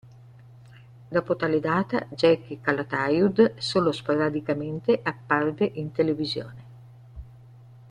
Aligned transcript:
Dopo 1.09 1.35
tale 1.35 1.59
data 1.59 2.07
Jacky 2.09 2.59
Calatayud 2.59 3.57
solo 3.59 3.91
sporadicamente 3.91 4.99
apparve 5.03 5.73
in 5.75 5.91
televisione. 5.91 6.63